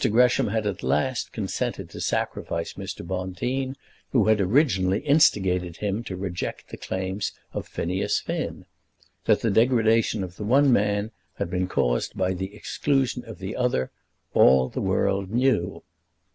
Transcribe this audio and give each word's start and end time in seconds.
Gresham 0.09 0.47
had 0.47 0.65
at 0.65 0.81
last 0.81 1.31
consented 1.31 1.91
to 1.91 2.01
sacrifice 2.01 2.73
Mr. 2.73 3.05
Bonteen, 3.05 3.75
who 4.11 4.25
had 4.25 4.41
originally 4.41 5.01
instigated 5.01 5.77
him 5.77 6.03
to 6.05 6.15
reject 6.15 6.69
the 6.69 6.77
claims 6.77 7.33
of 7.53 7.67
Phineas 7.67 8.19
Finn. 8.19 8.65
That 9.25 9.41
the 9.41 9.51
degradation 9.51 10.23
of 10.23 10.37
the 10.37 10.43
one 10.43 10.73
man 10.73 11.11
had 11.35 11.51
been 11.51 11.67
caused 11.67 12.17
by 12.17 12.33
the 12.33 12.55
exclusion 12.55 13.23
of 13.25 13.37
the 13.37 13.55
other 13.55 13.91
all 14.33 14.69
the 14.69 14.81
world 14.81 15.29
knew. 15.29 15.83